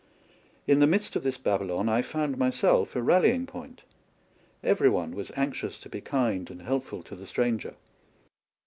[0.65, 3.83] In the midst of this Babylon I found myself a rallying point;
[4.63, 7.67] every one was anxious to be kind and helpful to the 3 TRAVELS WITH A
[7.67, 7.77] DONKEY stranger.